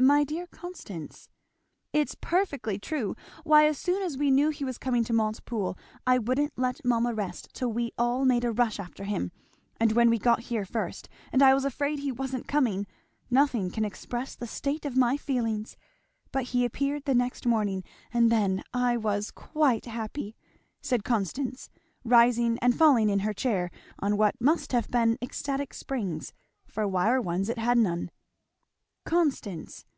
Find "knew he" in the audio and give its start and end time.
4.30-4.64